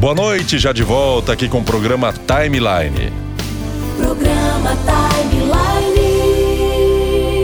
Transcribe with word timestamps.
Boa 0.00 0.14
noite, 0.14 0.58
já 0.58 0.72
de 0.72 0.82
volta 0.82 1.34
aqui 1.34 1.46
com 1.46 1.58
o 1.58 1.62
programa 1.62 2.10
Timeline. 2.10 3.12
Programa 3.98 4.74
Timeline. 4.74 5.89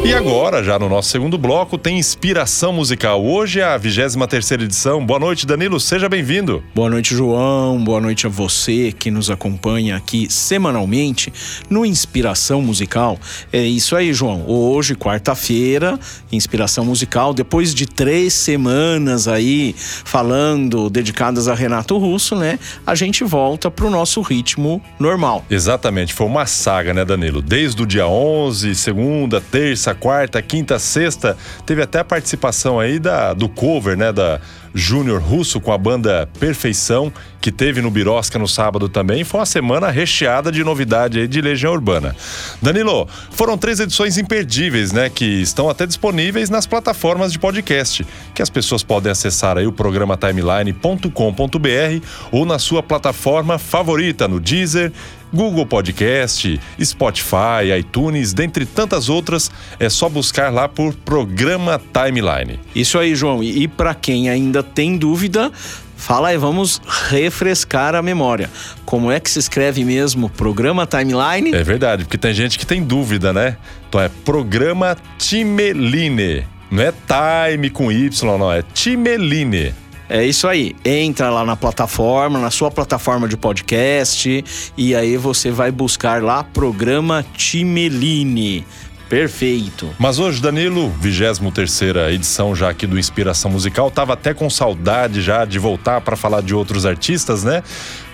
E 0.06 0.14
agora, 0.14 0.62
já 0.62 0.78
no 0.78 0.88
nosso 0.88 1.08
segundo 1.08 1.36
bloco, 1.36 1.76
tem 1.76 1.98
inspiração 1.98 2.72
musical. 2.72 3.24
Hoje 3.24 3.58
é 3.58 3.64
a 3.64 3.76
23 3.76 4.52
edição. 4.52 5.04
Boa 5.04 5.18
noite, 5.18 5.44
Danilo, 5.44 5.80
seja 5.80 6.08
bem-vindo. 6.08 6.62
Boa 6.72 6.88
noite, 6.88 7.12
João. 7.12 7.82
Boa 7.82 8.00
noite 8.00 8.24
a 8.24 8.30
você 8.30 8.92
que 8.92 9.10
nos 9.10 9.30
acompanha 9.30 9.96
aqui 9.96 10.32
semanalmente 10.32 11.32
no 11.68 11.84
Inspiração 11.84 12.62
Musical. 12.62 13.18
É 13.52 13.60
isso 13.64 13.96
aí, 13.96 14.12
João. 14.12 14.48
Hoje, 14.48 14.94
quarta-feira, 14.94 15.98
Inspiração 16.30 16.84
Musical. 16.84 17.34
Depois 17.34 17.74
de 17.74 17.84
três 17.84 18.32
semanas 18.32 19.26
aí 19.26 19.74
falando 19.76 20.88
dedicadas 20.88 21.48
a 21.48 21.54
Renato 21.54 21.98
Russo, 21.98 22.36
né? 22.36 22.60
A 22.86 22.94
gente 22.94 23.24
volta 23.24 23.72
pro 23.72 23.90
nosso 23.90 24.20
ritmo 24.20 24.80
normal. 25.00 25.44
Exatamente, 25.50 26.14
foi 26.14 26.28
uma 26.28 26.46
saga, 26.46 26.94
né, 26.94 27.04
Danilo? 27.04 27.42
Desde 27.42 27.82
o 27.82 27.86
dia 27.86 28.06
11, 28.06 28.72
segunda, 28.76 29.40
terça, 29.40 29.95
quarta, 29.96 30.40
quinta, 30.40 30.78
sexta, 30.78 31.36
teve 31.64 31.82
até 31.82 31.98
a 31.98 32.04
participação 32.04 32.78
aí 32.78 32.98
da, 32.98 33.34
do 33.34 33.48
cover, 33.48 33.96
né, 33.96 34.12
da 34.12 34.40
Júnior 34.76 35.22
Russo 35.22 35.58
com 35.58 35.72
a 35.72 35.78
banda 35.78 36.28
Perfeição, 36.38 37.10
que 37.40 37.50
teve 37.50 37.80
no 37.80 37.90
Birosca 37.90 38.38
no 38.38 38.46
sábado 38.46 38.88
também. 38.88 39.24
Foi 39.24 39.40
uma 39.40 39.46
semana 39.46 39.88
recheada 39.88 40.52
de 40.52 40.62
novidade 40.62 41.18
aí 41.18 41.26
de 41.26 41.40
Legião 41.40 41.72
Urbana. 41.72 42.14
Danilo, 42.60 43.08
foram 43.30 43.56
três 43.56 43.80
edições 43.80 44.18
imperdíveis, 44.18 44.92
né, 44.92 45.08
que 45.08 45.24
estão 45.24 45.70
até 45.70 45.86
disponíveis 45.86 46.50
nas 46.50 46.66
plataformas 46.66 47.32
de 47.32 47.38
podcast, 47.38 48.06
que 48.34 48.42
as 48.42 48.50
pessoas 48.50 48.82
podem 48.82 49.10
acessar 49.10 49.56
aí 49.56 49.66
o 49.66 49.72
programa 49.72 50.16
timeline.com.br 50.16 52.06
ou 52.30 52.44
na 52.44 52.58
sua 52.58 52.82
plataforma 52.82 53.58
favorita, 53.58 54.28
no 54.28 54.38
Deezer, 54.38 54.92
Google 55.36 55.66
Podcast, 55.66 56.58
Spotify, 56.82 57.78
iTunes, 57.78 58.32
dentre 58.32 58.64
tantas 58.64 59.10
outras, 59.10 59.50
é 59.78 59.90
só 59.90 60.08
buscar 60.08 60.50
lá 60.50 60.66
por 60.66 60.94
Programa 60.94 61.80
Timeline. 61.92 62.58
Isso 62.74 62.98
aí, 62.98 63.14
João. 63.14 63.42
E, 63.42 63.64
e 63.64 63.68
para 63.68 63.94
quem 63.94 64.30
ainda 64.30 64.62
tem 64.62 64.96
dúvida, 64.96 65.52
Fala 65.98 66.28
aí, 66.28 66.36
vamos 66.36 66.80
refrescar 67.08 67.94
a 67.94 68.02
memória. 68.02 68.50
Como 68.84 69.10
é 69.10 69.18
que 69.18 69.30
se 69.30 69.38
escreve 69.38 69.82
mesmo 69.82 70.28
programa 70.28 70.86
timeline? 70.86 71.54
É 71.54 71.64
verdade, 71.64 72.04
porque 72.04 72.18
tem 72.18 72.34
gente 72.34 72.58
que 72.58 72.66
tem 72.66 72.82
dúvida, 72.82 73.32
né? 73.32 73.56
Então 73.88 74.00
é 74.00 74.10
programa 74.24 74.96
Timeline. 75.16 76.46
Não 76.70 76.82
é 76.82 76.92
time 76.92 77.70
com 77.70 77.90
Y, 77.90 78.38
não, 78.38 78.52
é 78.52 78.62
Timeline. 78.74 79.72
É 80.08 80.24
isso 80.24 80.46
aí. 80.46 80.74
Entra 80.84 81.30
lá 81.30 81.44
na 81.44 81.56
plataforma, 81.56 82.38
na 82.38 82.50
sua 82.50 82.70
plataforma 82.70 83.28
de 83.28 83.36
podcast, 83.36 84.44
e 84.76 84.94
aí 84.94 85.16
você 85.16 85.50
vai 85.50 85.70
buscar 85.70 86.22
lá 86.22 86.44
programa 86.44 87.24
Timeline. 87.36 88.64
Perfeito. 89.08 89.88
Mas 89.98 90.18
hoje, 90.18 90.42
Danilo, 90.42 90.92
23 91.00 91.80
edição 92.12 92.56
já 92.56 92.70
aqui 92.70 92.86
do 92.86 92.98
Inspiração 92.98 93.50
Musical, 93.50 93.88
tava 93.90 94.14
até 94.14 94.34
com 94.34 94.50
saudade 94.50 95.22
já 95.22 95.44
de 95.44 95.58
voltar 95.58 96.00
para 96.00 96.16
falar 96.16 96.42
de 96.42 96.54
outros 96.54 96.84
artistas, 96.84 97.44
né? 97.44 97.62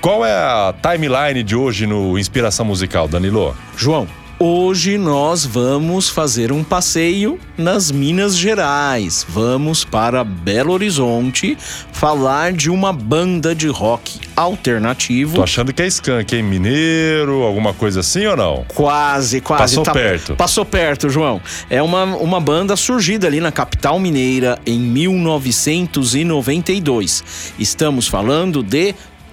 Qual 0.03 0.25
é 0.25 0.33
a 0.33 0.75
timeline 0.83 1.43
de 1.43 1.57
hoje 1.57 1.87
no 1.87 2.19
Inspiração 2.19 2.67
Musical, 2.67 3.09
Danilo? 3.09 3.57
João, 3.77 4.07
Hoje 4.45 4.99
nós 4.99 5.47
vamos 5.47 6.09
fazer 6.09 6.51
um 6.51 6.65
passeio 6.65 7.39
nas 7.57 7.93
Minas 7.93 8.37
Gerais. 8.37 9.25
Vamos 9.29 9.85
para 9.85 10.25
Belo 10.25 10.73
Horizonte 10.73 11.57
falar 11.93 12.53
de 12.53 12.69
uma 12.69 12.93
banda 12.93 13.55
de 13.55 13.69
rock 13.69 14.19
alternativo. 14.35 15.37
Tô 15.37 15.45
achando 15.45 15.73
que 15.73 15.81
é 15.81 15.87
skunk, 15.87 16.35
hein? 16.35 16.43
Mineiro, 16.43 17.45
alguma 17.45 17.73
coisa 17.73 18.01
assim 18.01 18.27
ou 18.27 18.37
não? 18.37 18.65
Quase, 18.75 19.41
quase. 19.41 19.77
Passou 19.77 19.95
perto. 19.95 20.35
Passou 20.35 20.65
perto, 20.65 21.09
João. 21.09 21.41
É 21.71 21.81
uma, 21.81 22.03
uma 22.03 22.41
banda 22.41 22.75
surgida 22.75 23.29
ali 23.29 23.41
na 23.41 23.53
capital 23.53 23.97
mineira 24.01 24.59
em 24.67 24.81
1992. 24.81 27.55
Estamos 27.61 28.09
falando 28.09 28.61
de 28.61 28.93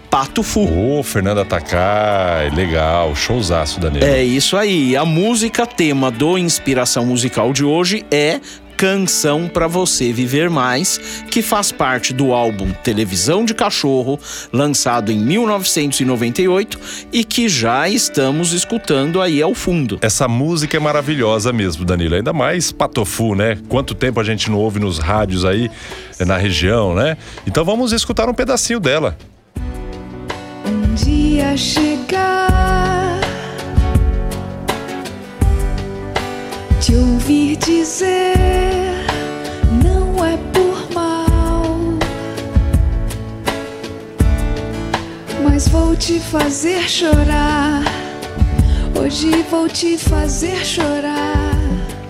Pato 0.10 0.42
Fu. 0.42 0.62
Ô, 0.62 1.04
Fernanda 1.04 1.46
Takai, 1.46 2.50
legal, 2.50 3.16
showzaço, 3.16 3.80
Danilo. 3.80 4.04
É 4.04 4.24
isso 4.24 4.58
aí. 4.58 4.98
A 4.98 5.06
música 5.06 5.68
tema 5.68 6.10
do 6.10 6.38
Inspiração 6.38 7.06
Musical 7.06 7.54
de 7.54 7.64
hoje 7.64 8.04
é 8.10 8.40
Canção 8.76 9.48
para 9.48 9.68
Você 9.68 10.12
Viver 10.12 10.50
Mais, 10.50 11.22
que 11.30 11.42
faz 11.42 11.72
parte 11.72 12.12
do 12.12 12.34
álbum 12.34 12.72
Televisão 12.82 13.46
de 13.46 13.54
Cachorro, 13.54 14.18
lançado 14.52 15.12
em 15.12 15.20
1998 15.20 16.80
e 17.12 17.24
que 17.24 17.48
já 17.48 17.88
estamos 17.88 18.52
escutando 18.54 19.22
aí 19.22 19.42
ao 19.42 19.54
fundo. 19.54 20.00
Essa 20.02 20.28
música 20.28 20.78
é 20.78 20.80
maravilhosa 20.80 21.54
mesmo, 21.54 21.86
Danilo. 21.86 22.16
Ainda 22.16 22.34
mais 22.34 22.72
Patofu, 22.72 23.36
né? 23.36 23.60
Quanto 23.68 23.94
tempo 23.94 24.20
a 24.20 24.24
gente 24.24 24.50
não 24.50 24.58
ouve 24.58 24.80
nos 24.80 24.98
rádios 24.98 25.46
aí 25.46 25.70
na 26.26 26.38
região, 26.38 26.96
né? 26.96 27.16
Então 27.46 27.64
vamos 27.64 27.92
escutar 27.92 28.28
um 28.28 28.34
pedacinho 28.34 28.80
dela. 28.80 29.16
Dia 31.40 31.56
chegar, 31.56 33.18
te 36.82 36.94
ouvir 36.94 37.56
dizer 37.56 38.36
não 39.82 40.26
é 40.26 40.36
por 40.52 40.94
mal, 40.94 41.64
mas 45.42 45.70
vou 45.70 45.96
te 45.96 46.20
fazer 46.20 46.90
chorar. 46.90 47.86
Hoje 49.02 49.32
vou 49.50 49.70
te 49.70 49.98
fazer 49.98 50.66
chorar. 50.66 51.58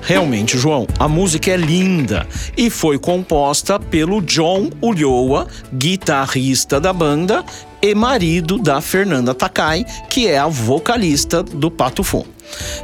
Realmente, 0.02 0.58
João, 0.58 0.88
a 0.98 1.08
música 1.08 1.52
é 1.52 1.56
linda 1.56 2.28
e 2.58 2.72
foi 2.72 2.98
composta 2.98 3.80
pelo 3.80 4.24
John 4.24 4.72
Ulloa, 4.82 5.48
guitarrista 5.72 6.80
da 6.80 6.92
banda 6.92 7.46
e 7.82 7.96
marido 7.96 8.58
da 8.58 8.82
Fernanda 8.82 9.34
Takai, 9.34 9.86
que 10.10 10.28
é 10.28 10.38
a 10.38 10.48
vocalista 10.48 11.42
do 11.42 11.72
Pato 11.72 12.04
Fu. 12.04 12.26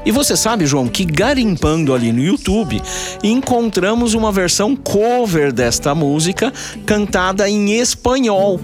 E 0.06 0.12
você 0.12 0.38
sabe, 0.38 0.66
João, 0.66 0.88
que 0.88 1.04
garimpando 1.04 1.94
ali 1.94 2.12
no 2.12 2.22
YouTube, 2.22 2.82
encontramos 3.24 4.14
uma 4.14 4.32
versão 4.32 4.76
cover 4.76 5.52
desta 5.52 5.96
música 5.96 6.54
cantada 6.86 7.50
em 7.50 7.80
espanhol. 7.80 8.60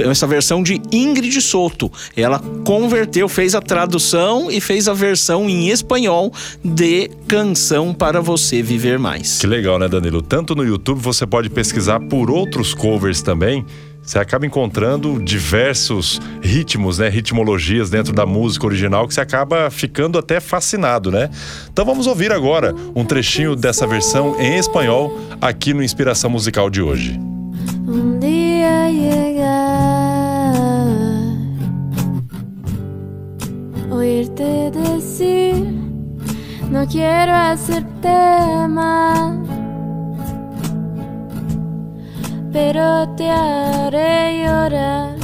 Essa 0.00 0.26
versão 0.26 0.62
de 0.62 0.80
Ingrid 0.92 1.40
Soto. 1.40 1.90
Ela 2.16 2.38
converteu, 2.64 3.28
fez 3.28 3.54
a 3.54 3.60
tradução 3.60 4.50
e 4.50 4.60
fez 4.60 4.88
a 4.88 4.94
versão 4.94 5.48
em 5.48 5.68
espanhol 5.68 6.32
de 6.64 7.10
Canção 7.26 7.92
para 7.92 8.20
Você 8.20 8.62
Viver 8.62 8.98
Mais. 8.98 9.38
Que 9.38 9.46
legal, 9.46 9.78
né, 9.78 9.88
Danilo? 9.88 10.22
Tanto 10.22 10.54
no 10.54 10.64
YouTube 10.64 11.00
você 11.00 11.26
pode 11.26 11.50
pesquisar 11.50 12.00
por 12.00 12.30
outros 12.30 12.74
covers 12.74 13.22
também 13.22 13.64
você 14.08 14.18
acaba 14.18 14.46
encontrando 14.46 15.22
diversos 15.22 16.18
ritmos, 16.40 16.96
né, 16.96 17.10
ritmologias 17.10 17.90
dentro 17.90 18.14
da 18.14 18.24
música 18.24 18.64
original 18.64 19.06
que 19.06 19.12
você 19.12 19.20
acaba 19.20 19.68
ficando 19.68 20.18
até 20.18 20.40
fascinado, 20.40 21.10
né? 21.10 21.28
Então 21.70 21.84
vamos 21.84 22.06
ouvir 22.06 22.32
agora 22.32 22.74
um 22.96 23.04
trechinho 23.04 23.54
dessa 23.54 23.86
versão 23.86 24.34
em 24.40 24.56
espanhol 24.56 25.14
aqui 25.42 25.74
no 25.74 25.82
Inspiração 25.82 26.30
Musical 26.30 26.70
de 26.70 26.80
hoje. 26.80 27.20
Un 27.86 28.18
día 28.18 28.90
llegar, 28.90 30.54
decir, 34.70 35.52
no 36.70 36.86
quiero 36.86 37.32
hacerte 37.32 38.08
mal, 38.70 39.37
pero 42.58 43.08
te 43.14 43.30
haré 43.30 44.42
llorar, 44.42 45.14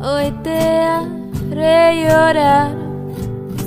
hoy 0.00 0.32
te 0.42 0.58
haré 0.92 2.02
llorar. 2.02 2.70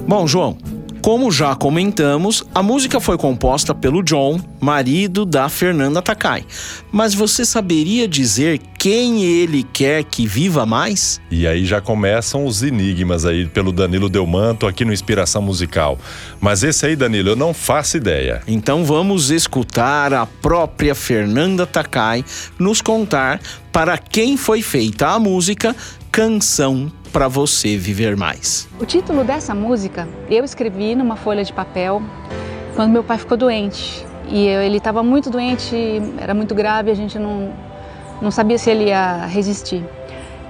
Bom, 0.07 0.25
João, 0.25 0.57
como 1.01 1.31
já 1.31 1.55
comentamos, 1.55 2.43
a 2.53 2.61
música 2.61 2.99
foi 2.99 3.17
composta 3.17 3.73
pelo 3.73 4.03
John, 4.03 4.39
marido 4.59 5.25
da 5.25 5.49
Fernanda 5.49 5.99
Takai. 6.01 6.45
Mas 6.91 7.15
você 7.15 7.43
saberia 7.43 8.07
dizer 8.07 8.59
quem 8.77 9.23
ele 9.23 9.63
quer 9.63 10.03
que 10.03 10.27
viva 10.27 10.63
mais? 10.63 11.19
E 11.31 11.47
aí 11.47 11.65
já 11.65 11.81
começam 11.81 12.45
os 12.45 12.61
enigmas 12.61 13.25
aí 13.25 13.47
pelo 13.47 13.71
Danilo 13.71 14.09
Delmanto 14.09 14.67
aqui 14.67 14.85
no 14.85 14.93
Inspiração 14.93 15.41
Musical. 15.41 15.97
Mas 16.39 16.63
esse 16.63 16.85
aí, 16.85 16.95
Danilo, 16.95 17.29
eu 17.29 17.35
não 17.35 17.51
faço 17.51 17.97
ideia. 17.97 18.41
Então 18.47 18.85
vamos 18.85 19.31
escutar 19.31 20.13
a 20.13 20.27
própria 20.27 20.93
Fernanda 20.93 21.65
Takai 21.65 22.23
nos 22.59 22.79
contar 22.79 23.41
para 23.71 23.97
quem 23.97 24.37
foi 24.37 24.61
feita 24.61 25.07
a 25.07 25.19
música 25.19 25.75
Canção 26.11 26.91
para 27.11 27.27
Você 27.27 27.77
Viver 27.77 28.15
Mais. 28.15 28.67
O 28.79 28.85
título 28.85 29.23
dessa 29.23 29.53
música 29.53 30.07
eu 30.29 30.43
escrevi 30.43 30.95
numa 30.95 31.15
folha 31.15 31.43
de 31.43 31.51
papel 31.51 32.01
quando 32.75 32.91
meu 32.91 33.03
pai 33.03 33.17
ficou 33.17 33.37
doente. 33.37 34.05
E 34.29 34.47
ele 34.47 34.77
estava 34.77 35.03
muito 35.03 35.29
doente, 35.29 35.75
era 36.17 36.33
muito 36.33 36.55
grave, 36.55 36.89
a 36.89 36.93
gente 36.95 37.19
não, 37.19 37.53
não 38.21 38.31
sabia 38.31 38.57
se 38.57 38.69
ele 38.69 38.85
ia 38.85 39.25
resistir. 39.25 39.83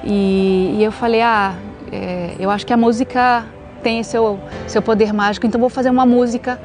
E, 0.03 0.75
e 0.77 0.83
eu 0.83 0.91
falei, 0.91 1.21
ah, 1.21 1.55
é, 1.91 2.35
eu 2.39 2.51
acho 2.51 2.65
que 2.65 2.73
a 2.73 2.77
música 2.77 3.45
tem 3.81 4.03
seu, 4.03 4.39
seu 4.67 4.81
poder 4.81 5.11
mágico, 5.11 5.47
então 5.47 5.59
vou 5.59 5.69
fazer 5.69 5.89
uma 5.89 6.05
música 6.05 6.61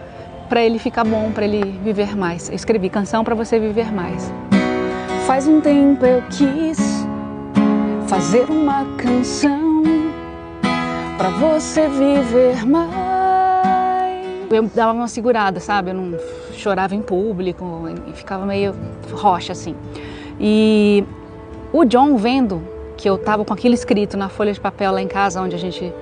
para 0.48 0.62
ele 0.62 0.78
ficar 0.78 1.04
bom, 1.04 1.32
para 1.32 1.44
ele 1.44 1.78
viver 1.82 2.14
mais. 2.14 2.50
Eu 2.50 2.54
escrevi 2.54 2.90
Canção 2.90 3.24
para 3.24 3.34
Você 3.34 3.58
Viver 3.58 3.92
Mais. 3.92 4.30
Faz 5.26 5.48
um 5.48 5.60
tempo 5.60 6.04
eu 6.04 6.22
quis 6.30 6.78
fazer 8.06 8.44
uma 8.50 8.84
canção 8.96 9.65
para 11.26 11.30
você 11.30 11.88
viver 11.88 12.64
mais. 12.64 12.86
Eu 14.48 14.62
dava 14.72 14.92
uma 14.92 15.08
segurada, 15.08 15.58
sabe? 15.58 15.90
Eu 15.90 15.94
não 15.94 16.16
chorava 16.52 16.94
em 16.94 17.02
público, 17.02 17.82
ficava 18.14 18.46
meio 18.46 18.72
rocha 19.10 19.50
assim. 19.50 19.74
E 20.38 21.02
o 21.72 21.84
John 21.84 22.16
vendo 22.16 22.62
que 22.96 23.10
eu 23.10 23.18
tava 23.18 23.44
com 23.44 23.52
aquilo 23.52 23.74
escrito 23.74 24.16
na 24.16 24.28
folha 24.28 24.52
de 24.52 24.60
papel 24.60 24.92
lá 24.92 25.02
em 25.02 25.08
casa, 25.08 25.40
onde 25.40 25.56
a 25.56 25.58
gente 25.58 25.92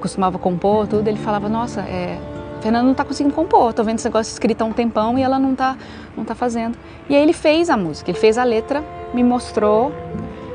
costumava 0.00 0.38
compor 0.38 0.86
tudo, 0.86 1.08
ele 1.08 1.18
falava: 1.18 1.48
Nossa, 1.48 1.80
é, 1.80 2.16
Fernanda 2.60 2.84
não 2.84 2.92
está 2.92 3.04
conseguindo 3.04 3.34
compor, 3.34 3.72
tô 3.72 3.82
vendo 3.82 3.96
esse 3.96 4.06
negócio 4.06 4.30
escrito 4.30 4.62
há 4.62 4.64
um 4.64 4.72
tempão 4.72 5.18
e 5.18 5.22
ela 5.22 5.40
não 5.40 5.54
está 5.54 5.76
não 6.16 6.24
tá 6.24 6.36
fazendo. 6.36 6.78
E 7.08 7.16
aí 7.16 7.22
ele 7.22 7.32
fez 7.32 7.68
a 7.68 7.76
música, 7.76 8.12
ele 8.12 8.18
fez 8.18 8.38
a 8.38 8.44
letra, 8.44 8.84
me 9.12 9.24
mostrou, 9.24 9.92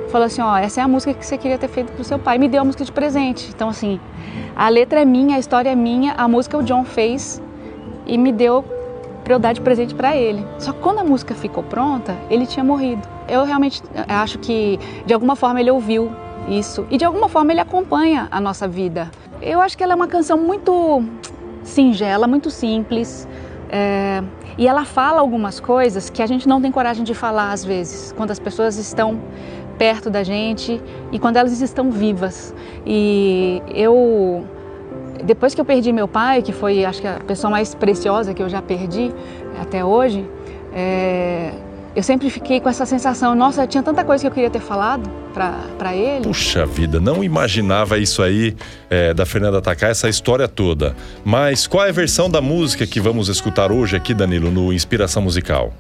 falou 0.10 0.28
assim, 0.28 0.42
ó, 0.42 0.58
essa 0.58 0.82
é 0.82 0.84
a 0.84 0.88
música 0.88 1.14
que 1.14 1.26
você 1.26 1.38
queria 1.38 1.58
ter 1.58 1.68
feito 1.68 1.92
pro 1.92 2.04
seu 2.04 2.18
pai, 2.18 2.38
me 2.38 2.48
deu 2.48 2.62
a 2.62 2.66
música 2.66 2.84
de 2.84 2.92
presente. 2.92 3.50
Então 3.54 3.70
assim, 3.70 4.00
a 4.56 4.70
letra 4.70 5.02
é 5.02 5.06
minha, 5.06 5.36
a 5.36 5.40
história 5.40 5.70
é 5.70 5.76
minha, 5.76 6.14
a 6.14 6.28
música 6.28 6.58
o 6.58 6.64
John 6.64 6.84
fez 6.84 7.42
e 8.06 8.18
me 8.18 8.32
deu 8.32 8.64
para 9.24 9.34
eu 9.34 9.40
dar 9.40 9.54
de 9.54 9.62
presente 9.62 9.94
para 9.94 10.16
ele. 10.16 10.46
Só 10.58 10.72
que 10.72 10.80
quando 10.80 11.00
a 11.00 11.04
música 11.04 11.36
ficou 11.36 11.62
pronta, 11.62 12.16
ele 12.30 12.46
tinha 12.46 12.64
morrido. 12.64 13.08
Eu 13.28 13.44
realmente 13.44 13.84
acho 14.08 14.40
que 14.40 14.80
de 15.06 15.14
alguma 15.14 15.36
forma 15.36 15.60
ele 15.60 15.70
ouviu 15.70 16.10
isso 16.48 16.88
e 16.90 16.98
de 16.98 17.04
alguma 17.04 17.28
forma 17.28 17.52
ele 17.52 17.60
acompanha 17.60 18.28
a 18.32 18.40
nossa 18.40 18.68
vida. 18.68 19.12
Eu 19.42 19.62
acho 19.62 19.78
que 19.78 19.84
ela 19.84 19.94
é 19.94 19.96
uma 19.96 20.08
canção 20.08 20.38
muito 20.38 21.04
singela, 21.62 22.26
muito 22.26 22.50
simples. 22.50 23.28
É, 23.70 24.24
e 24.58 24.66
ela 24.66 24.86
fala 24.86 25.20
algumas 25.20 25.60
coisas 25.60 26.10
que 26.10 26.24
a 26.24 26.26
gente 26.26 26.48
não 26.48 26.62
tem 26.62 26.72
coragem 26.72 27.04
de 27.04 27.14
falar 27.14 27.52
às 27.52 27.66
vezes, 27.66 28.14
quando 28.16 28.32
as 28.32 28.40
pessoas 28.40 28.78
estão 28.78 29.20
perto 29.78 30.10
da 30.10 30.24
gente 30.24 30.82
e 31.12 31.20
quando 31.20 31.38
elas 31.38 31.60
estão 31.62 31.92
vivas. 31.92 32.54
E 32.86 33.62
eu, 33.74 34.46
depois 35.24 35.54
que 35.54 35.62
eu 35.62 35.66
perdi 35.66 35.92
meu 35.92 36.08
pai, 36.08 36.42
que 36.42 36.52
foi 36.52 36.86
acho 36.86 37.02
que 37.02 37.08
a 37.08 37.20
pessoa 37.20 37.52
mais 37.52 37.76
preciosa 37.76 38.34
que 38.34 38.42
eu 38.42 38.50
já 38.50 38.62
perdi 38.62 39.12
até 39.60 39.84
hoje, 39.84 40.26
é, 40.74 41.52
eu 41.98 42.04
sempre 42.04 42.30
fiquei 42.30 42.60
com 42.62 42.70
essa 42.70 42.86
sensação, 42.86 43.34
nossa, 43.34 43.66
tinha 43.66 43.82
tanta 43.82 44.04
coisa 44.04 44.22
que 44.22 44.28
eu 44.28 44.32
queria 44.32 44.52
ter 44.52 44.60
falado 44.60 45.10
para 45.34 45.96
ele. 45.96 46.26
Puxa 46.26 46.64
vida, 46.64 47.00
não 47.00 47.24
imaginava 47.24 47.98
isso 47.98 48.22
aí 48.22 48.56
é, 48.88 49.16
da 49.16 49.26
Fernanda 49.26 49.60
Takai, 49.60 49.92
essa 49.92 50.08
história 50.08 50.48
toda. 50.48 50.96
Mas 51.26 51.66
qual 51.66 51.86
é 51.86 51.90
a 51.90 51.92
versão 51.92 52.30
da 52.30 52.40
música 52.40 52.86
que 52.86 53.00
vamos 53.00 53.30
escutar 53.30 53.72
hoje 53.72 53.96
aqui, 53.96 54.14
Danilo, 54.14 54.52
no 54.52 54.72
Inspiração 54.72 55.24
Musical? 55.24 55.74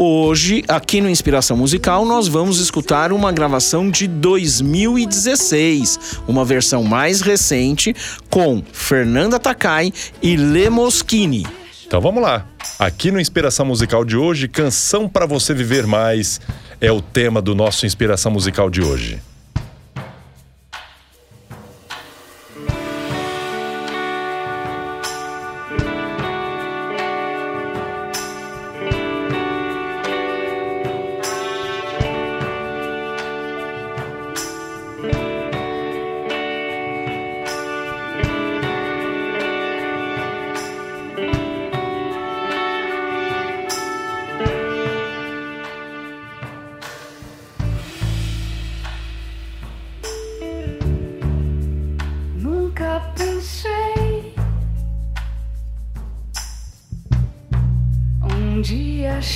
Hoje, 0.00 0.62
aqui 0.68 1.00
no 1.00 1.10
Inspiração 1.10 1.56
Musical, 1.56 2.04
nós 2.04 2.28
vamos 2.28 2.60
escutar 2.60 3.10
uma 3.10 3.32
gravação 3.32 3.90
de 3.90 4.06
2016, 4.06 6.20
uma 6.28 6.44
versão 6.44 6.84
mais 6.84 7.20
recente 7.20 7.92
com 8.30 8.62
Fernanda 8.72 9.40
Takai 9.40 9.92
e 10.22 10.36
Le 10.36 10.70
Moschini. 10.70 11.44
Então 11.84 12.00
vamos 12.00 12.22
lá. 12.22 12.46
Aqui 12.78 13.10
no 13.10 13.18
Inspiração 13.18 13.66
Musical 13.66 14.04
de 14.04 14.16
hoje, 14.16 14.46
Canção 14.46 15.08
para 15.08 15.26
você 15.26 15.52
viver 15.52 15.84
mais 15.84 16.40
é 16.80 16.92
o 16.92 17.02
tema 17.02 17.42
do 17.42 17.52
nosso 17.52 17.84
Inspiração 17.84 18.30
Musical 18.30 18.70
de 18.70 18.80
hoje. 18.80 19.20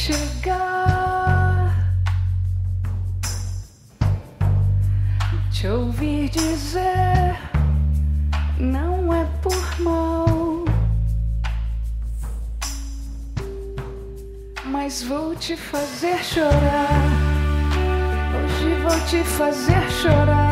Chegar, 0.03 1.95
te 5.53 5.69
ouvir 5.69 6.29
dizer 6.29 7.39
não 8.59 9.15
é 9.15 9.25
por 9.41 9.81
mal, 9.81 10.65
mas 14.65 15.05
vou 15.05 15.37
te 15.37 15.57
fazer 15.57 16.19
chorar. 16.25 16.91
Hoje 18.35 18.75
vou 18.83 19.07
te 19.07 19.23
fazer 19.23 19.89
chorar. 20.01 20.52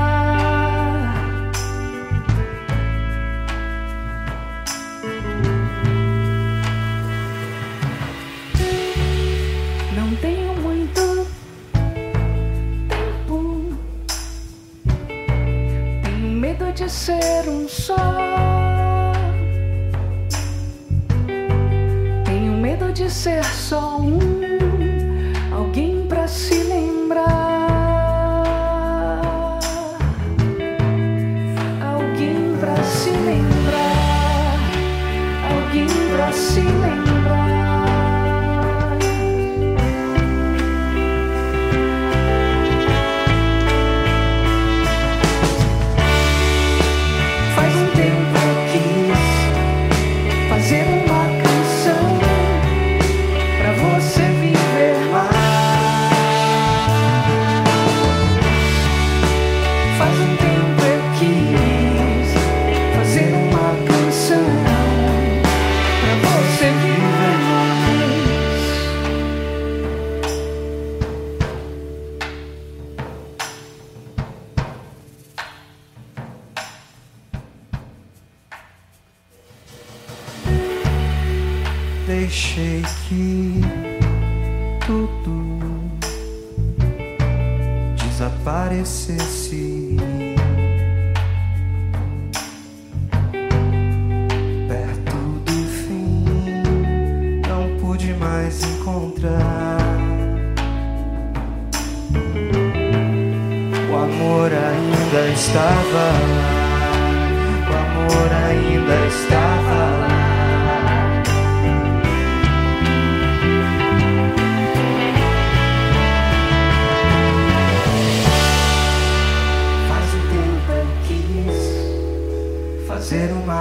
Deixei 82.10 82.82
que 83.06 83.62
tudo 84.84 85.32
desaparecesse. 87.94 89.96
Perto 94.66 95.18
do 95.46 95.58
fim, 95.68 96.24
não 97.48 97.78
pude 97.78 98.12
mais 98.14 98.60
encontrar. 98.64 99.78
O 103.88 103.96
amor 103.96 104.50
ainda 104.52 105.28
estava. 105.32 106.10
O 107.70 107.72
amor 107.72 108.32
ainda 108.32 109.06
estava 109.06 109.59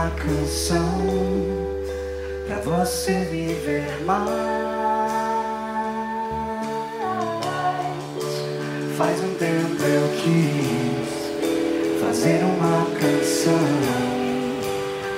canção 0.08 0.88
pra 2.48 2.58
você 2.62 3.12
viver 3.26 4.02
mais. 4.06 4.30
Faz 8.98 9.24
um 9.24 9.34
tempo 9.36 9.84
eu 9.84 10.10
quis 10.22 11.10
fazer 12.02 12.44
uma 12.44 12.86
canção 13.00 13.68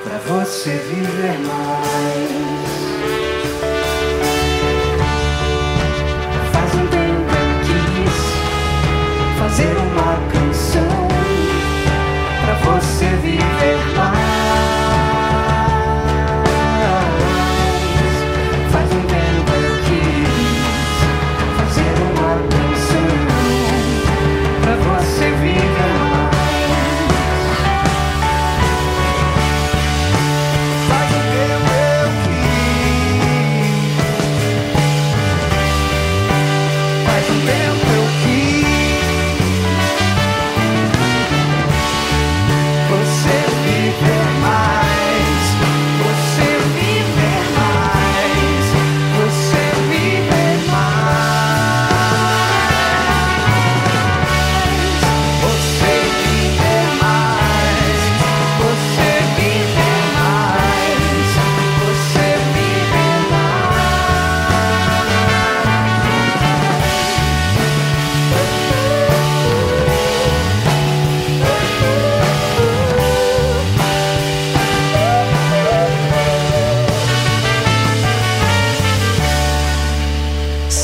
pra 0.03 0.17
você 0.33 0.69
viver 0.71 1.37
mais. 1.45 2.61
Fazer 9.37 9.75
uma 9.77 10.13
canção 10.31 11.07
pra 12.41 12.53
você 12.71 13.05
viver 13.21 13.60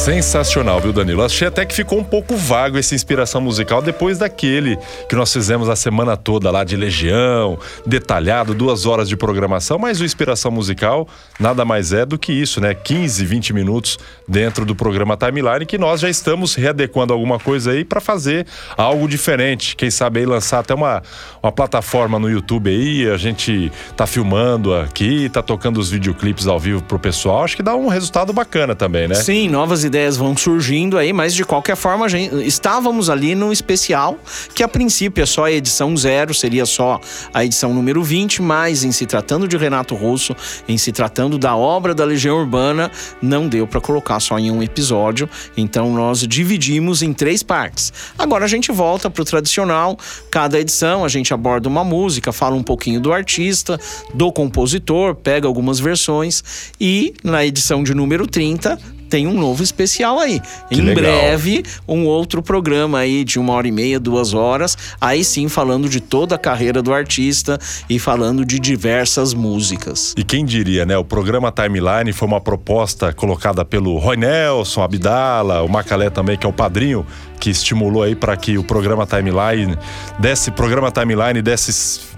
Sensacional, 0.07 0.79
viu, 0.79 0.93
Danilo? 0.93 1.21
Achei 1.21 1.49
até 1.49 1.65
que 1.65 1.75
ficou 1.75 1.99
um 1.99 2.03
pouco 2.03 2.33
vago 2.37 2.77
essa 2.77 2.95
inspiração 2.95 3.41
musical 3.41 3.81
depois 3.81 4.17
daquele 4.17 4.79
que 5.09 5.13
nós 5.17 5.33
fizemos 5.33 5.67
a 5.67 5.75
semana 5.75 6.15
toda 6.15 6.49
lá 6.49 6.63
de 6.63 6.77
Legião, 6.77 7.59
detalhado, 7.85 8.53
duas 8.53 8.85
horas 8.85 9.09
de 9.09 9.17
programação, 9.17 9.77
mas 9.77 9.99
o 9.99 10.05
Inspiração 10.05 10.49
Musical 10.49 11.09
nada 11.37 11.65
mais 11.65 11.91
é 11.91 12.05
do 12.05 12.17
que 12.17 12.31
isso, 12.31 12.61
né? 12.61 12.73
15, 12.73 13.25
20 13.25 13.51
minutos 13.51 13.99
dentro 14.25 14.63
do 14.63 14.73
programa 14.73 15.17
Timeline 15.17 15.65
que 15.65 15.77
nós 15.77 15.99
já 15.99 16.09
estamos 16.09 16.55
readequando 16.55 17.11
alguma 17.11 17.37
coisa 17.37 17.71
aí 17.71 17.83
para 17.83 17.99
fazer 17.99 18.47
algo 18.77 19.09
diferente. 19.09 19.75
Quem 19.75 19.91
sabe 19.91 20.21
aí 20.21 20.25
lançar 20.25 20.59
até 20.59 20.73
uma, 20.73 21.03
uma 21.43 21.51
plataforma 21.51 22.17
no 22.17 22.29
YouTube 22.29 22.69
aí, 22.69 23.09
a 23.09 23.17
gente 23.17 23.69
tá 23.97 24.07
filmando 24.07 24.73
aqui, 24.73 25.27
tá 25.27 25.41
tocando 25.41 25.81
os 25.81 25.89
videoclipes 25.89 26.47
ao 26.47 26.57
vivo 26.57 26.81
pro 26.81 26.97
pessoal. 26.97 27.43
Acho 27.43 27.57
que 27.57 27.63
dá 27.63 27.75
um 27.75 27.89
resultado 27.89 28.31
bacana 28.31 28.73
também, 28.73 29.05
né? 29.09 29.15
Sim, 29.15 29.49
novas 29.49 29.83
ideias 29.83 29.96
vão 30.17 30.37
surgindo 30.37 30.97
aí, 30.97 31.11
mas 31.11 31.33
de 31.33 31.43
qualquer 31.43 31.75
forma, 31.75 32.07
gente, 32.07 32.45
estávamos 32.45 33.09
ali 33.09 33.33
no 33.33 33.51
especial, 33.51 34.17
que 34.53 34.61
a 34.61 34.67
princípio 34.67 35.23
é 35.23 35.25
só 35.25 35.45
a 35.45 35.51
edição 35.51 35.97
zero, 35.97 36.33
seria 36.33 36.65
só 36.65 36.99
a 37.33 37.43
edição 37.43 37.73
número 37.73 38.03
20, 38.03 38.41
mas 38.41 38.83
em 38.83 38.91
se 38.91 39.05
tratando 39.05 39.47
de 39.47 39.57
Renato 39.57 39.95
Russo, 39.95 40.35
em 40.67 40.77
se 40.77 40.91
tratando 40.91 41.37
da 41.37 41.55
obra 41.55 41.95
da 41.95 42.05
Legião 42.05 42.37
Urbana, 42.37 42.91
não 43.21 43.47
deu 43.47 43.65
para 43.65 43.81
colocar 43.81 44.19
só 44.19 44.37
em 44.37 44.51
um 44.51 44.61
episódio, 44.61 45.29
então 45.55 45.91
nós 45.91 46.19
dividimos 46.27 47.01
em 47.01 47.13
três 47.13 47.41
partes. 47.41 47.91
Agora 48.17 48.45
a 48.45 48.47
gente 48.47 48.71
volta 48.71 49.09
pro 49.09 49.25
tradicional, 49.25 49.97
cada 50.29 50.59
edição 50.59 51.03
a 51.03 51.09
gente 51.09 51.33
aborda 51.33 51.67
uma 51.67 51.83
música, 51.83 52.31
fala 52.31 52.55
um 52.55 52.63
pouquinho 52.63 52.99
do 52.99 53.11
artista, 53.11 53.79
do 54.13 54.31
compositor, 54.31 55.15
pega 55.15 55.47
algumas 55.47 55.79
versões 55.79 56.43
e 56.79 57.13
na 57.23 57.45
edição 57.45 57.83
de 57.83 57.93
número 57.93 58.27
30 58.27 58.96
tem 59.07 59.27
um 59.27 59.33
novo 59.33 59.63
especial 59.63 60.19
aí. 60.19 60.39
Que 60.69 60.79
em 60.79 60.81
legal. 60.81 61.03
breve, 61.03 61.63
um 61.87 62.05
outro 62.05 62.41
programa 62.41 62.99
aí 62.99 63.23
de 63.23 63.39
uma 63.39 63.53
hora 63.53 63.67
e 63.67 63.71
meia, 63.71 63.99
duas 63.99 64.33
horas. 64.33 64.77
Aí 64.99 65.23
sim, 65.23 65.47
falando 65.47 65.89
de 65.89 65.99
toda 65.99 66.35
a 66.35 66.37
carreira 66.37 66.81
do 66.81 66.93
artista 66.93 67.59
e 67.89 67.97
falando 67.97 68.45
de 68.45 68.59
diversas 68.59 69.33
músicas. 69.33 70.13
E 70.17 70.23
quem 70.23 70.45
diria, 70.45 70.85
né? 70.85 70.97
O 70.97 71.03
programa 71.03 71.51
Timeline 71.51 72.11
foi 72.13 72.27
uma 72.27 72.41
proposta 72.41 73.13
colocada 73.13 73.63
pelo 73.63 73.97
Roy 73.97 74.17
Nelson, 74.17 74.81
Abdala, 74.81 75.63
o 75.63 75.69
Macalé 75.69 76.09
também, 76.09 76.37
que 76.37 76.45
é 76.45 76.49
o 76.49 76.53
padrinho, 76.53 77.05
que 77.39 77.49
estimulou 77.49 78.03
aí 78.03 78.15
para 78.15 78.35
que 78.35 78.57
o 78.57 78.63
programa 78.63 79.05
Timeline 79.05 79.77
desse 80.19 80.51
programa 80.51 80.91
Timeline 80.91 81.41
desse 81.41 82.16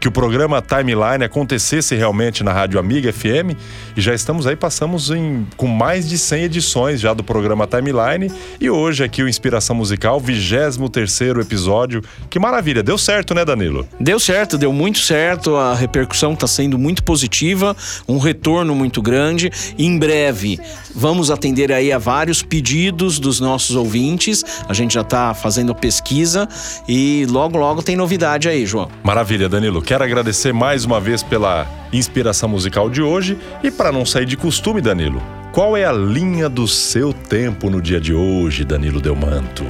que 0.00 0.06
o 0.06 0.12
programa 0.12 0.62
Timeline 0.62 1.24
acontecesse 1.24 1.94
realmente 1.94 2.44
na 2.44 2.52
Rádio 2.52 2.78
Amiga 2.78 3.12
FM 3.12 3.56
e 3.96 4.00
já 4.00 4.14
estamos 4.14 4.46
aí, 4.46 4.54
passamos 4.54 5.10
em, 5.10 5.46
com 5.56 5.66
mais 5.66 6.08
de 6.08 6.16
100 6.16 6.44
edições 6.44 7.00
já 7.00 7.12
do 7.12 7.24
programa 7.24 7.66
Timeline 7.66 8.32
e 8.60 8.70
hoje 8.70 9.02
aqui 9.02 9.22
o 9.22 9.28
Inspiração 9.28 9.74
Musical, 9.74 10.20
23º 10.20 11.40
episódio. 11.40 12.02
Que 12.30 12.38
maravilha, 12.38 12.82
deu 12.82 12.96
certo, 12.96 13.34
né 13.34 13.44
Danilo? 13.44 13.88
Deu 13.98 14.20
certo, 14.20 14.56
deu 14.56 14.72
muito 14.72 14.98
certo, 15.00 15.56
a 15.56 15.74
repercussão 15.74 16.32
está 16.32 16.46
sendo 16.46 16.78
muito 16.78 17.02
positiva, 17.02 17.76
um 18.08 18.18
retorno 18.18 18.74
muito 18.74 19.02
grande. 19.02 19.50
Em 19.76 19.98
breve 19.98 20.58
vamos 20.94 21.30
atender 21.30 21.72
aí 21.72 21.92
a 21.92 21.98
vários 21.98 22.42
pedidos 22.42 23.18
dos 23.18 23.40
nossos 23.40 23.74
ouvintes. 23.74 24.44
A 24.68 24.74
gente 24.74 24.94
já 24.94 25.02
está 25.02 25.34
fazendo 25.34 25.74
pesquisa 25.74 26.48
e 26.88 27.26
logo 27.30 27.58
logo 27.58 27.82
tem 27.82 27.96
novidade 27.96 28.48
aí, 28.48 28.64
João. 28.66 28.88
Maravilha, 29.02 29.48
Danilo. 29.48 29.82
Quero 29.88 30.04
agradecer 30.04 30.52
mais 30.52 30.84
uma 30.84 31.00
vez 31.00 31.22
pela 31.22 31.66
inspiração 31.90 32.46
musical 32.46 32.90
de 32.90 33.00
hoje 33.00 33.38
e 33.62 33.70
para 33.70 33.90
não 33.90 34.04
sair 34.04 34.26
de 34.26 34.36
costume, 34.36 34.82
Danilo. 34.82 35.22
Qual 35.50 35.74
é 35.74 35.86
a 35.86 35.92
linha 35.92 36.46
do 36.46 36.68
seu 36.68 37.10
tempo 37.10 37.70
no 37.70 37.80
dia 37.80 37.98
de 37.98 38.12
hoje, 38.12 38.66
Danilo 38.66 39.00
Delmanto? 39.00 39.64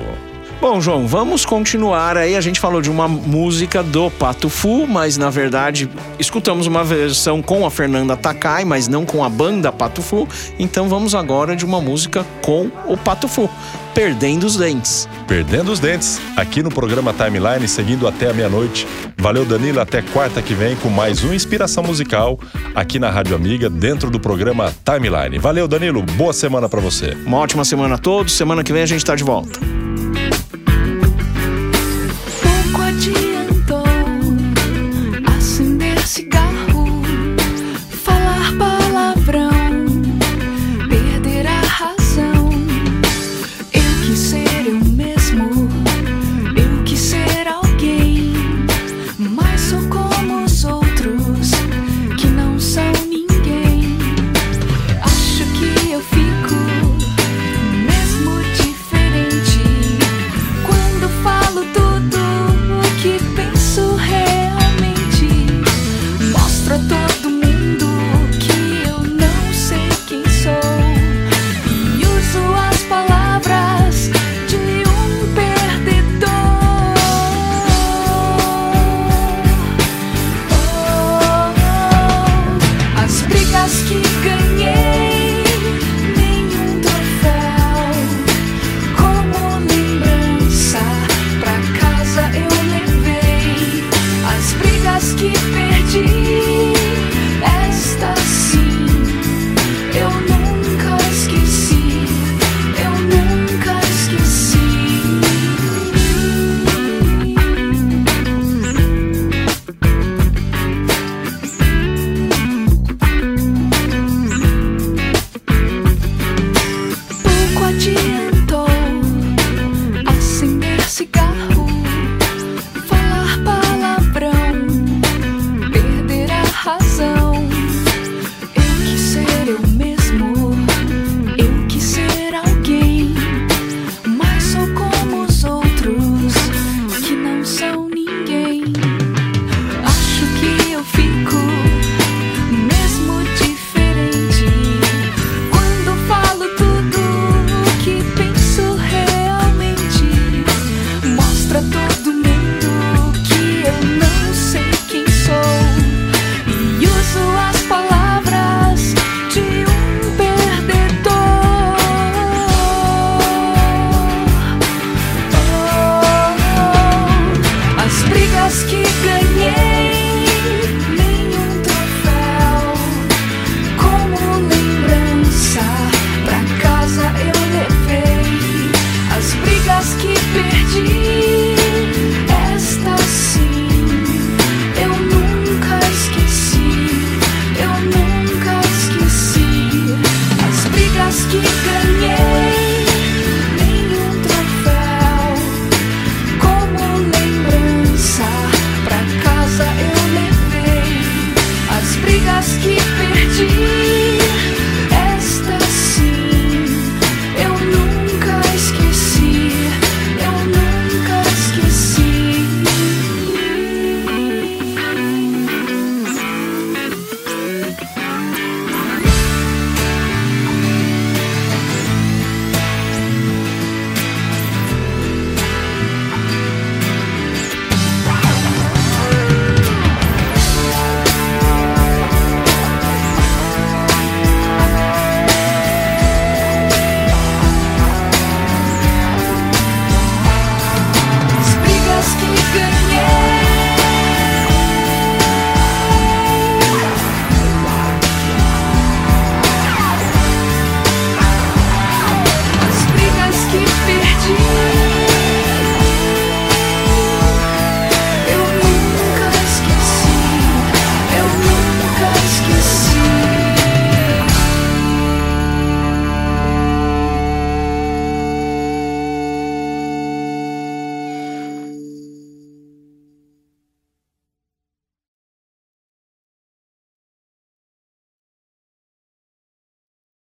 Bom, 0.60 0.80
João, 0.80 1.06
vamos 1.06 1.46
continuar 1.46 2.16
aí. 2.16 2.34
A 2.34 2.40
gente 2.40 2.58
falou 2.58 2.82
de 2.82 2.90
uma 2.90 3.06
música 3.06 3.80
do 3.80 4.10
Pato 4.10 4.48
Fu, 4.48 4.88
mas 4.88 5.16
na 5.16 5.30
verdade 5.30 5.88
escutamos 6.18 6.66
uma 6.66 6.82
versão 6.82 7.40
com 7.40 7.64
a 7.64 7.70
Fernanda 7.70 8.16
Takai, 8.16 8.64
mas 8.64 8.88
não 8.88 9.06
com 9.06 9.22
a 9.22 9.28
banda 9.28 9.70
Pato 9.70 10.02
Fu. 10.02 10.26
Então 10.58 10.88
vamos 10.88 11.14
agora 11.14 11.54
de 11.54 11.64
uma 11.64 11.80
música 11.80 12.26
com 12.42 12.72
o 12.88 12.96
Pato 12.96 13.28
Fu, 13.28 13.48
Perdendo 13.94 14.44
os 14.44 14.56
Dentes. 14.56 15.08
Perdendo 15.28 15.70
os 15.70 15.78
dentes, 15.78 16.20
aqui 16.36 16.60
no 16.60 16.70
programa 16.70 17.12
Timeline, 17.12 17.68
seguindo 17.68 18.08
até 18.08 18.30
a 18.30 18.34
meia-noite. 18.34 18.86
Valeu, 19.16 19.44
Danilo, 19.44 19.80
até 19.80 20.02
quarta 20.02 20.42
que 20.42 20.54
vem 20.54 20.74
com 20.76 20.88
mais 20.88 21.22
uma 21.22 21.36
inspiração 21.36 21.84
musical 21.84 22.38
aqui 22.74 22.98
na 22.98 23.10
Rádio 23.10 23.36
Amiga, 23.36 23.70
dentro 23.70 24.10
do 24.10 24.18
programa 24.18 24.74
Timeline. 24.84 25.38
Valeu, 25.38 25.68
Danilo, 25.68 26.02
boa 26.02 26.32
semana 26.32 26.68
para 26.68 26.80
você. 26.80 27.16
Uma 27.24 27.38
ótima 27.38 27.64
semana 27.64 27.94
a 27.94 27.98
todos. 27.98 28.32
Semana 28.32 28.64
que 28.64 28.72
vem 28.72 28.82
a 28.82 28.86
gente 28.86 29.04
tá 29.04 29.14
de 29.14 29.22
volta. 29.22 29.77